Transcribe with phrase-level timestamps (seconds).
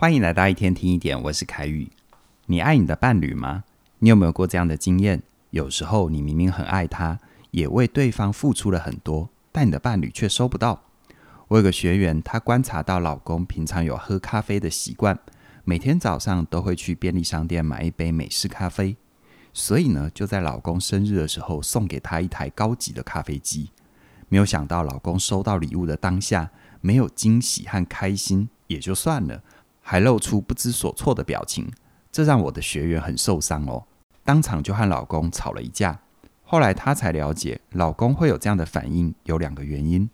[0.00, 1.90] 欢迎来到一天听一点，我是凯宇。
[2.46, 3.64] 你爱你的伴侣吗？
[3.98, 5.20] 你有没有过这样的经验？
[5.50, 7.18] 有时候你明明很爱他，
[7.50, 10.84] 也为对方付出了很多，但你的伴侣却收不到。
[11.48, 15.18] 我有个学员，她观察到老公平常有喝咖啡的习惯，
[15.64, 18.96] 每天早上都会去便利商店买一杯美式咖啡，
[19.52, 23.70] 所以呢，就在老公生日的时候送给他一台高级的咖啡机。
[24.28, 26.48] 没有想到，老公收到礼物的当下，
[26.80, 29.42] 没有惊喜和开心也就算了。
[29.90, 31.66] 还露出不知所措的表情，
[32.12, 33.86] 这让我的学员很受伤哦，
[34.22, 35.98] 当场就和老公吵了一架。
[36.42, 40.10] 后来她才了解，老公会有这样的反应有两个原因。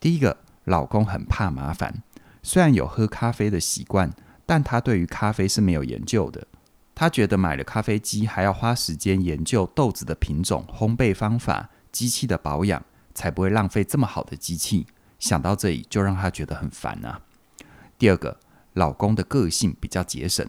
[0.00, 2.02] 第一个，老公很怕麻烦，
[2.42, 4.10] 虽然有喝咖啡的习惯，
[4.44, 6.44] 但他对于咖啡是没有研究的。
[6.92, 12.82] 他觉得买了咖啡机还要花时间研究豆子的品种、烘焙方法、机器的保养，
[13.14, 14.88] 才不会浪费这么好的机器。
[15.20, 17.20] 想到这里，就让他觉得很烦啊。
[17.96, 18.40] 第二个。
[18.74, 20.48] 老公的个性比较节省，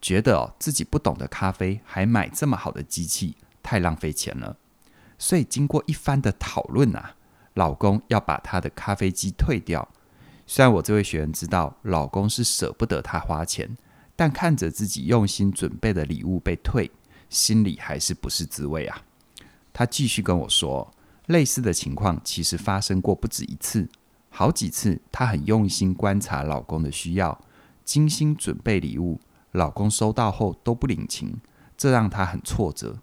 [0.00, 4.56] 觉得哦自己不懂得咖啡，还买这么好的机器，太浪费钱了。
[5.18, 7.16] 所以经过一番的讨论啊，
[7.54, 9.88] 老公要把他的咖啡机退掉。
[10.46, 13.76] 虽然我这位学员知道老公是舍不得他花钱，
[14.14, 16.90] 但看着自己用心准备的礼物被退，
[17.28, 19.02] 心里还是不是滋味啊。
[19.72, 20.94] 他继续跟我说，
[21.26, 23.88] 类似的情况其实发生过不止一次，
[24.30, 25.00] 好几次。
[25.10, 27.36] 他很用心观察老公的需要。
[27.86, 29.20] 精心准备礼物，
[29.52, 31.38] 老公收到后都不领情，
[31.78, 32.98] 这让她很挫折。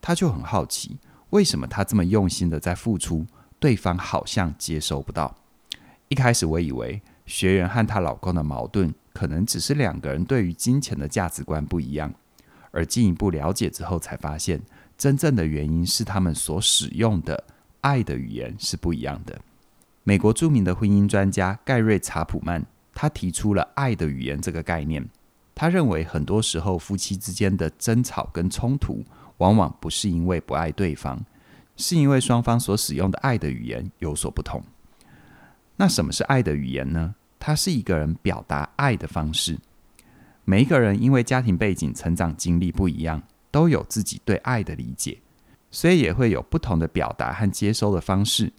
[0.00, 0.96] 她就很好奇，
[1.30, 3.26] 为什么她这么用心的在付出，
[3.58, 5.34] 对方好像接收不到。
[6.08, 12.14] 一开始我以为学员和她老公的矛盾，可能只是两个人对于金钱的价值观不一样，
[12.70, 14.62] 而进一步了解之后，才发现
[14.96, 17.44] 真正的原因是他们所使用的
[17.80, 19.40] 爱的语言是不一样的。
[20.04, 22.64] 美国著名的婚姻专家盖瑞查普曼。
[22.94, 25.08] 他提出了“爱的语言”这个概念。
[25.54, 29.04] 他认为，很多时候夫妻之间的争吵跟冲突，
[29.38, 31.24] 往往不是因为不爱对方，
[31.76, 34.62] 是因为双方所使用的爱的语言有所不同。
[35.76, 37.14] 那什么是爱的语言呢？
[37.38, 39.58] 它是一个人表达爱的方式。
[40.44, 45.18] 每一个人因为家庭背景、成长经历不一样，都有自己对爱的理解，
[45.70, 48.52] 所以也会有不同的表达和接收的方式。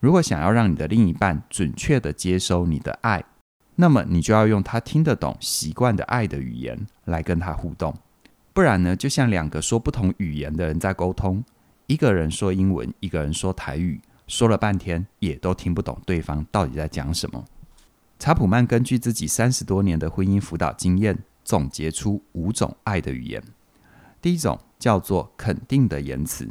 [0.00, 3.24] 如果想要让你的另一半准确地接收你的爱，
[3.82, 7.92] 那么你就要用他听得懂、习惯的爱的语言来跟他互动，
[8.52, 11.42] 不然呢，就像两个说不同语言的人在沟通，
[11.88, 17.44] 一个人说英文，一个人说台语，说了半天也都听不懂对方到底在讲什么。
[18.20, 23.42] 查普曼根据自己三十多年的婚姻辅导经验，总结出五种爱的语言。
[24.20, 26.48] 第一种叫做肯定的言辞，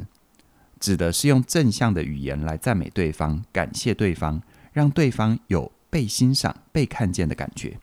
[0.78, 4.42] 指的是用正向的语言来赞美对方、感谢对方，
[4.74, 7.78] 让对方有被欣赏、被看见的感觉。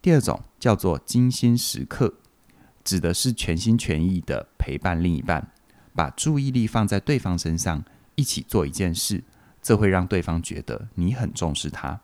[0.00, 2.14] 第二种叫做精心时刻，
[2.82, 5.52] 指的是全心全意的陪伴另一半，
[5.94, 7.84] 把注意力放在对方身上，
[8.14, 9.22] 一起做一件事，
[9.60, 12.00] 这会让对方觉得你很重视他。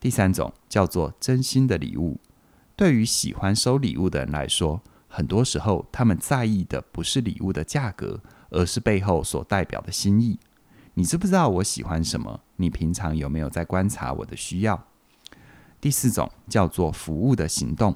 [0.00, 2.18] 第三种叫做真心的礼物，
[2.74, 8.20] 对于喜欢收礼物的人来说，很多时候他们在意的不是礼物的价格，
[8.50, 10.40] 而是背后所代表的心意。
[10.98, 12.40] 你知不知道我喜欢什么？
[12.56, 14.86] 你平常有没有在观察我的需要？
[15.78, 17.94] 第四种叫做服务的行动，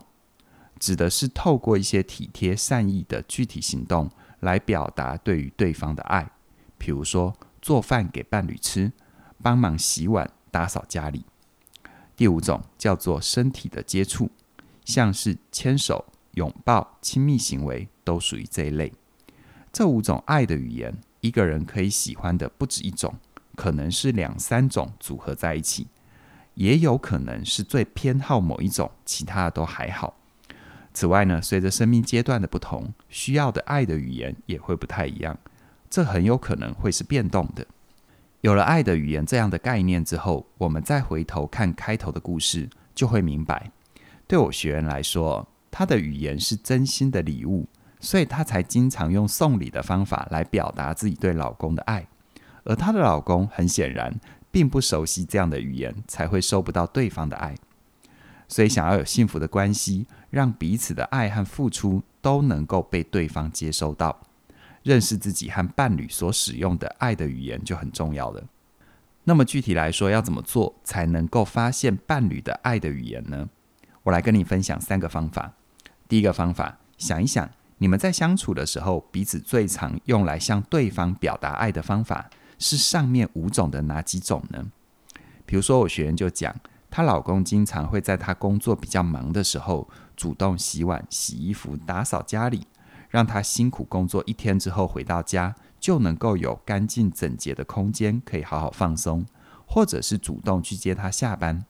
[0.78, 6.30] 指的是透过一些体贴善意的具体行动来表达对于对方的爱，
[6.76, 8.92] 比如说做饭给伴侣吃，
[9.42, 11.24] 帮忙洗碗、打扫家里。
[12.14, 14.30] 第五种叫做身体的接触，
[14.84, 18.92] 像是牵手、拥抱、亲密行为都属于这一类。
[19.72, 20.94] 这五种爱的语言。
[21.20, 23.14] 一个人可以喜欢的不止一种，
[23.56, 25.86] 可能是两三种组合在一起，
[26.54, 30.16] 也有可能是最偏好某一种，其他的都还好。
[30.92, 35.38] 此外呢，随着生命阶段的不同，需要的爱的语言也会不太一样，
[35.88, 37.66] 这很有可能会是变动的。
[38.40, 43.70] 有了爱的语言这样的概念之后，我们再回头看开头的故事，就会明白，
[44.26, 47.68] 对我学员来说，他的语言是真心的礼物。
[48.00, 52.06] 所以她才经常用送礼的方法来表达自己对老公的爱，
[52.64, 54.18] 而她的老公很显然
[54.50, 57.54] 并不熟悉这样的语言，才会收不到对方的爱。
[58.48, 64.18] 所以想要有幸福的关系，让彼此的爱和付出都能够被对方接收到，
[64.82, 68.42] 认识自己和伴侣所使用的爱的语言就很重要了。
[69.22, 73.48] 那么具体来说，要怎么做才能够发现伴侣的爱的语言呢？
[74.02, 75.52] 我来跟你分享三个方法。
[76.08, 77.48] 第一个方法，想一想。
[77.82, 82.28] 你们在相处的时候，彼此最常用来向对方表达爱的方法
[82.58, 84.66] 是上面五种的哪几种呢？
[85.46, 86.54] 比如说，我学员就讲，
[86.90, 92.66] 她老公经常会在她工作比较忙的时候，主动洗碗、洗衣服、打扫家里，
[93.08, 99.24] 让她辛苦工作一天之后回到家，就能够有干净整洁的空间，可以好好放松，
[99.66, 101.64] 或者是主动去接她下班。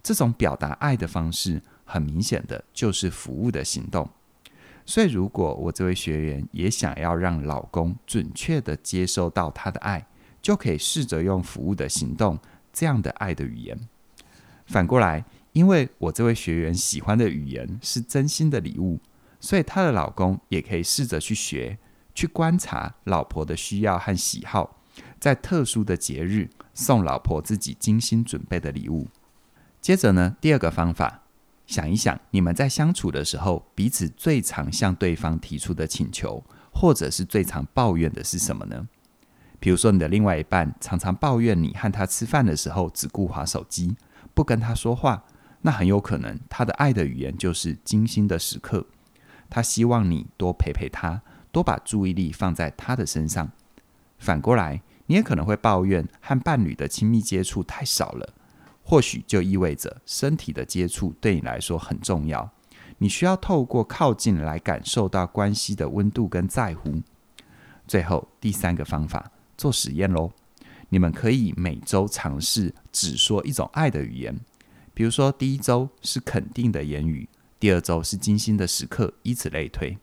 [0.00, 4.08] 这种表达爱的方式，很明显的就是服务的行动。
[4.88, 10.06] 所以，如果我这位学员也想要让老公准确地接收到她的爱，
[10.40, 12.38] 就可以试着用服务的行动，
[12.72, 13.76] 这样的爱的语言。
[14.66, 19.00] 反过来，因为我这位学员喜欢的语言是真心的礼物，
[19.40, 21.78] 所以她的老公也可以试着去学，
[22.14, 24.78] 去观察老婆的需要和喜好，
[25.18, 29.08] 在特殊的节日送老婆自己精心准备的礼物。
[29.80, 31.22] 接着呢，第二个方法，
[31.66, 38.88] 想一想，你们在相处的时候，彼此最常向对方提出的请求，或者是最常抱怨的是什么呢？
[39.58, 43.96] 比如说，你的另外一半常常抱怨你和他吃饭的时候只顾划手机，
[44.32, 45.24] 不跟他说话，
[45.62, 48.86] 那很有可能他的爱的语言就是精心的时刻。
[49.50, 53.50] 他希望你多陪陪他，多把注意力放在他的身上。
[54.18, 58.34] 反过来，你也可能会抱怨和伴侣的亲密接触太少了。
[58.88, 62.48] 或许就意味着身体的接触对你来说很重要，
[62.98, 67.02] 你需要透过靠近来感受到关系的温度跟在乎。
[67.88, 70.30] 最后第三个方法，做实验喽。
[70.88, 74.38] 你们可以每周尝试只说一种爱的语言，
[74.94, 77.28] 比如说第一周是肯定的言语，
[77.58, 79.98] 第二周是精心的时刻，以此类推。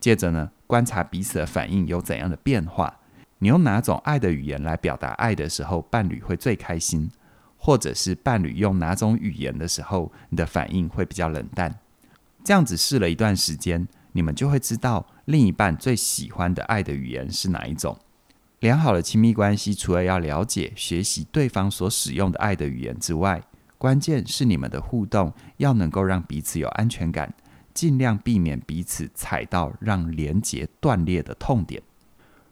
[0.00, 2.98] 接着呢，观察彼此的反应有怎样的变化。
[3.40, 7.10] 你用哪种爱的语言来表达爱的时候，伴侣会最开心。
[7.66, 11.80] 或者是伴侣用哪种语言的时候，你的反应会比较冷淡。
[12.44, 17.98] 这样子试了一段时间，你们就会知道另一半最喜欢的爱的语言是哪一种。
[18.60, 23.42] 良好的亲密关系，除了要了解、学习对方所使用的爱的语言之外，
[23.76, 27.34] 关键是你们的互动要能够让彼此有安全感，
[27.74, 31.82] 尽量避免彼此踩到让连结断裂的痛点。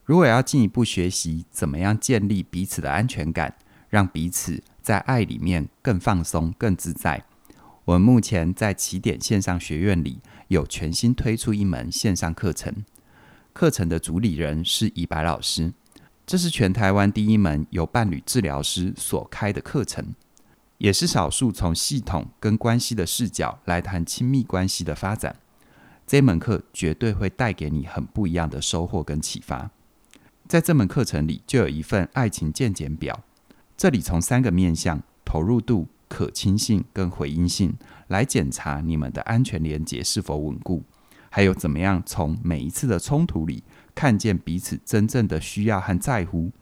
[0.02, 3.54] 如果要进一步学习怎么样建立彼此的安全感，
[3.88, 7.24] 让彼此在爱里面更放松、更自在。
[7.86, 12.84] 我们目前在起点线上学院里有全新推出一门线上课程，
[13.54, 15.72] 课程的主理人是以白老师，
[16.26, 20.14] 这是全台湾第一门由伴侣治疗师所开的课程，
[20.76, 25.36] 也是少数从系统跟关系的视角来谈亲密关系的发展。
[26.06, 29.70] 这门课绝对会带给你很不一样的收获跟启发。
[30.46, 33.24] 在这门课程里，就有一份爱情健检表。
[33.76, 37.74] 这里从三个面向：投入度、可亲性跟回应性，
[38.06, 40.84] 来检查你们的安全连结是否稳固，
[41.28, 46.52] 还有怎么样从每一次的冲突里看见彼此真正的需要和在乎，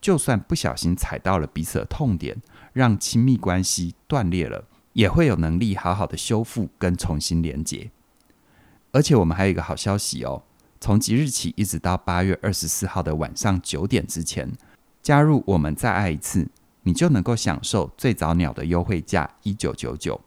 [0.00, 2.36] 就算不小心踩到了彼此的痛点，
[2.72, 7.92] 让亲密关系断裂了，也会有能力好好的修复跟重新连结。
[8.90, 10.42] 而且我们还有一个好消息哦，
[10.80, 14.50] 从即日起一直到八月二十四号的晚上九点之前。
[15.06, 16.48] 加入我们再爱一次，
[16.82, 20.20] 你就能够享受最早鸟的优惠价一九九九。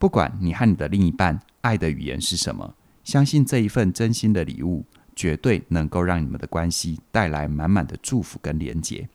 [0.00, 2.74] 不管你和你的另一半爱的语言是什么，
[3.04, 4.84] 相信这一份真心的礼物
[5.14, 9.08] 绝对能够让你们的关系带来满满的祝福跟连结。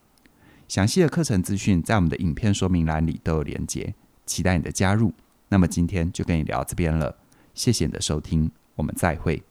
[0.69, 3.93] 详细的课程资讯在我们的影片说明栏里都有连结，
[4.25, 5.13] 期待你的加入。
[5.49, 7.17] 那么今天就跟你聊这边了，
[7.53, 9.43] 谢谢你的收听，我们再会。